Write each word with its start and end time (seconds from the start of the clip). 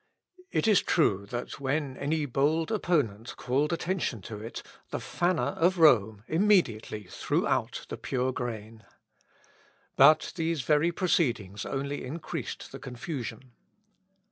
It 0.51 0.67
is 0.67 0.81
true, 0.81 1.27
that 1.27 1.59
when 1.59 1.95
any 1.95 2.25
bold 2.25 2.71
opponent 2.71 3.35
called 3.37 3.71
attention 3.71 4.23
to 4.23 4.37
it, 4.39 4.63
the 4.89 4.99
fanner 4.99 5.49
of 5.59 5.77
Rome 5.77 6.23
immediately 6.27 7.03
threw 7.03 7.45
out 7.45 7.85
the 7.87 7.97
pure 7.97 8.31
grain. 8.31 8.83
But 9.97 10.33
these 10.35 10.61
very 10.63 10.91
proceedings 10.91 11.67
only 11.67 12.03
increased 12.03 12.71
the 12.71 12.79
confusion. 12.79 13.51